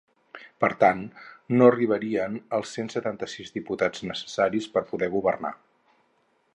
[0.63, 1.03] Per tant,
[1.59, 5.55] no arribarien als cent setanta-sis diputats necessaris per poder governar.